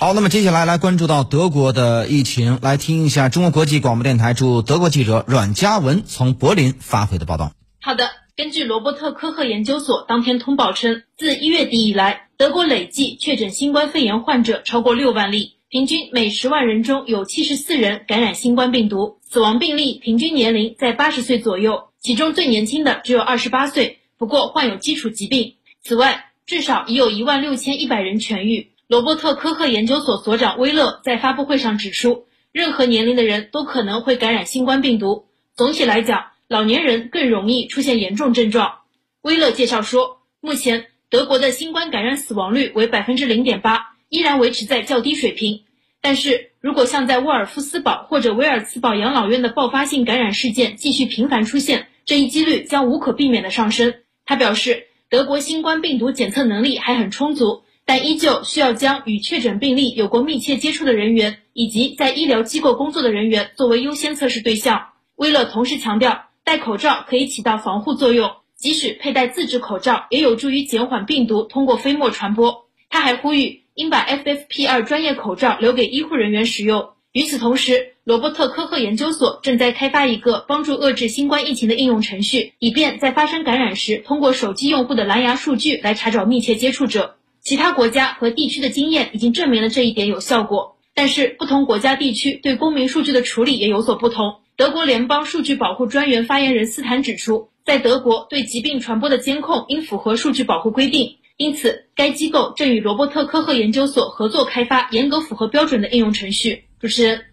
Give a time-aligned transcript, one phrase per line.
[0.00, 7.52] 好，那么接下来来关注到德国的疫情，来听一下中国国际广播电台驻德国记者阮嘉文从柏林发回的报道。
[7.82, 25.56] 好的，根据罗伯特科赫研究所当天通报称，自一月底以来，德国累计确诊新冠肺炎患者超过六万例，平均每十万人中有七十四人感染新冠病毒，死亡病例平均年龄在八十岁左右，其中最年轻的只有二十八岁，不过患有基础疾病。
[25.84, 28.70] 此外，至少已有一万六千一百人痊愈。
[28.90, 35.26] 罗伯特科赫研究所所长威勒在发布会上指出，任何年龄的人都可能会感染新冠病毒。
[35.54, 38.78] 总体来讲，老年人更容易出现严重症状。
[39.22, 45.62] 威勒介绍说，目前德国的新冠感染死亡率为百分之零点八，依然维持在较低水平。
[46.00, 53.94] 但是如果像在沃尔夫斯堡或者维尔茨堡养老院的爆发性感染事件继续频繁出现，这一几率将无可避免的上升。
[54.26, 57.62] 他表示，德国新冠病毒检测能力还很充足。
[57.92, 64.90] 但依旧需要将与确诊病例有过密切接触的人员以及在医疗机构工作的人员作为优先测试对象。
[65.16, 72.66] 威勒同时强调，戴口罩可以起到防护作用，即使佩戴自制口罩也有助于减缓病毒通过飞沫传播。
[72.88, 76.90] 他还呼吁应把 FFP2 专业口罩留给医护人员使用。
[77.10, 87.16] 与此同时，罗伯特科赫研究所正在开发一个帮助遏制新冠疫情的应用程序，以便在发生感染时，通过手机用户的蓝牙数据来查找密切接触者。
[87.42, 94.36] 其他国家和地区的经验已经证明了这一点有效果，但是不同国家地区对公民数据的处理也有所不同。
[94.56, 106.64] 德国联邦数据保护专员发言人斯坦指出，在德国对疾病传播的监控应符合数据保护规定，因此该机构正与罗伯特科赫研究所合作开发严格符合标准的应用程序。
[106.78, 107.24] 主持人。